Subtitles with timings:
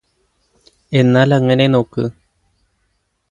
[0.91, 2.05] എന്നാല് അങ്ങനെ നോക്ക്